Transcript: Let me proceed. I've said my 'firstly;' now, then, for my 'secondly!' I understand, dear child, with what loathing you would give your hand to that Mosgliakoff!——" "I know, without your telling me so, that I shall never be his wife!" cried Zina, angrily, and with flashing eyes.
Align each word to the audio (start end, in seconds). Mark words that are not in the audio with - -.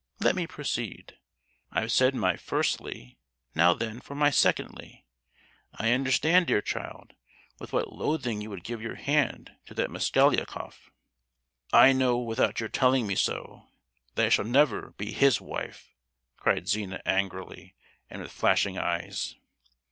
Let 0.19 0.35
me 0.35 0.47
proceed. 0.47 1.19
I've 1.71 1.91
said 1.91 2.15
my 2.15 2.35
'firstly;' 2.35 3.19
now, 3.53 3.75
then, 3.75 4.01
for 4.01 4.15
my 4.15 4.31
'secondly!' 4.31 5.05
I 5.75 5.91
understand, 5.91 6.47
dear 6.47 6.59
child, 6.59 7.13
with 7.59 7.71
what 7.71 7.93
loathing 7.93 8.41
you 8.41 8.49
would 8.49 8.63
give 8.63 8.81
your 8.81 8.95
hand 8.95 9.51
to 9.67 9.75
that 9.75 9.91
Mosgliakoff!——" 9.91 10.89
"I 11.71 11.93
know, 11.93 12.17
without 12.17 12.59
your 12.59 12.69
telling 12.69 13.05
me 13.05 13.13
so, 13.13 13.67
that 14.15 14.25
I 14.25 14.29
shall 14.29 14.45
never 14.45 14.95
be 14.97 15.11
his 15.11 15.39
wife!" 15.39 15.93
cried 16.35 16.67
Zina, 16.67 16.99
angrily, 17.05 17.75
and 18.09 18.23
with 18.23 18.31
flashing 18.31 18.79
eyes. 18.79 19.35